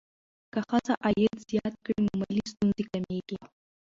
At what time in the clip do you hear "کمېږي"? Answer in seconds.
2.91-3.39